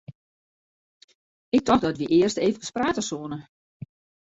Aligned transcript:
Ik 1.57 1.63
tocht 1.65 1.83
dat 1.85 1.99
wy 1.99 2.07
earst 2.17 2.41
eefkes 2.45 2.71
prate 2.75 3.03
soene. 3.09 3.39